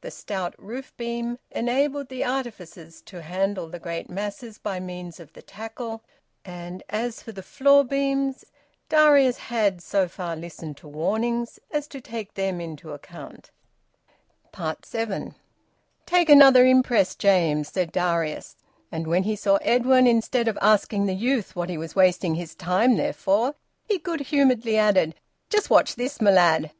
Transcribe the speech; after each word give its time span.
The 0.00 0.10
stout 0.10 0.56
roof 0.60 0.92
beam 0.96 1.38
enabled 1.52 2.08
the 2.08 2.24
artificers 2.24 3.00
to 3.02 3.22
handle 3.22 3.68
the 3.68 3.78
great 3.78 4.10
masses 4.10 4.58
by 4.58 4.80
means 4.80 5.20
of 5.20 5.32
the 5.34 5.40
tackle; 5.40 6.02
and 6.44 6.82
as 6.88 7.22
for 7.22 7.30
the 7.30 7.44
floor 7.44 7.84
beams, 7.84 8.44
Darius 8.88 9.36
had 9.38 9.80
so 9.80 10.08
far 10.08 10.34
listened 10.34 10.76
to 10.78 10.88
warnings 10.88 11.60
as 11.70 11.86
to 11.94 12.00
take 12.00 12.34
them 12.34 12.60
into 12.60 12.90
account. 12.90 13.52
SEVEN. 14.84 15.36
"Take 16.06 16.28
another 16.28 16.66
impress, 16.66 17.14
James," 17.14 17.68
said 17.68 17.92
Darius. 17.92 18.56
And 18.90 19.06
when 19.06 19.22
he 19.22 19.36
saw 19.36 19.58
Edwin, 19.62 20.08
instead 20.08 20.48
of 20.48 20.58
asking 20.60 21.06
the 21.06 21.14
youth 21.14 21.54
what 21.54 21.68
he 21.70 21.78
was 21.78 21.94
wasting 21.94 22.34
his 22.34 22.56
time 22.56 22.96
there 22.96 23.12
for, 23.12 23.54
he 23.84 23.98
good 23.98 24.22
humouredly 24.22 24.76
added: 24.76 25.14
"Just 25.48 25.70
watch 25.70 25.94
this, 25.94 26.20
my 26.20 26.32
lad." 26.32 26.72